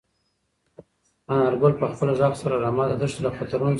[1.31, 3.69] انارګل په خپل غږ سره رمه د دښتې له خطرونو څخه وژغورله.